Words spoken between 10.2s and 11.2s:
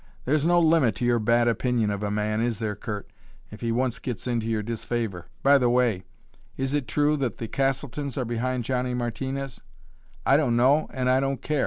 "I don't know, and I